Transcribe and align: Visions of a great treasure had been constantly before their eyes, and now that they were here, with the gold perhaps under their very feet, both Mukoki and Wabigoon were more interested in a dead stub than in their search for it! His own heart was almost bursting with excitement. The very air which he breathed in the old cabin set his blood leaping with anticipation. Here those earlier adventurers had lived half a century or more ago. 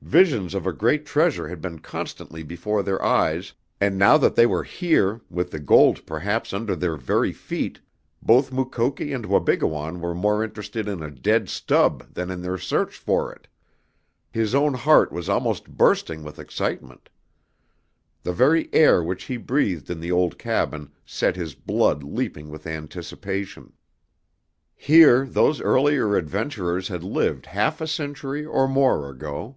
Visions 0.00 0.54
of 0.54 0.66
a 0.66 0.72
great 0.72 1.04
treasure 1.04 1.48
had 1.48 1.60
been 1.60 1.80
constantly 1.80 2.42
before 2.42 2.82
their 2.82 3.04
eyes, 3.04 3.52
and 3.78 3.98
now 3.98 4.16
that 4.16 4.36
they 4.36 4.46
were 4.46 4.62
here, 4.62 5.20
with 5.28 5.50
the 5.50 5.58
gold 5.58 6.06
perhaps 6.06 6.54
under 6.54 6.74
their 6.74 6.96
very 6.96 7.30
feet, 7.32 7.78
both 8.22 8.50
Mukoki 8.50 9.12
and 9.12 9.26
Wabigoon 9.26 10.00
were 10.00 10.14
more 10.14 10.42
interested 10.42 10.88
in 10.88 11.02
a 11.02 11.10
dead 11.10 11.50
stub 11.50 12.04
than 12.14 12.30
in 12.30 12.40
their 12.40 12.56
search 12.56 12.96
for 12.96 13.30
it! 13.34 13.48
His 14.32 14.54
own 14.54 14.72
heart 14.72 15.12
was 15.12 15.28
almost 15.28 15.68
bursting 15.76 16.22
with 16.24 16.38
excitement. 16.38 17.10
The 18.22 18.32
very 18.32 18.70
air 18.72 19.02
which 19.02 19.24
he 19.24 19.36
breathed 19.36 19.90
in 19.90 20.00
the 20.00 20.12
old 20.12 20.38
cabin 20.38 20.90
set 21.04 21.36
his 21.36 21.54
blood 21.54 22.02
leaping 22.02 22.48
with 22.48 22.66
anticipation. 22.66 23.74
Here 24.74 25.26
those 25.26 25.60
earlier 25.60 26.16
adventurers 26.16 26.88
had 26.88 27.04
lived 27.04 27.44
half 27.44 27.82
a 27.82 27.86
century 27.86 28.46
or 28.46 28.66
more 28.66 29.10
ago. 29.10 29.56